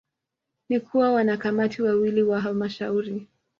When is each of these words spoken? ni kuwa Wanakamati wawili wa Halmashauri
ni 0.69 0.79
kuwa 0.79 1.11
Wanakamati 1.13 1.81
wawili 1.81 2.23
wa 2.23 2.41
Halmashauri 2.41 3.27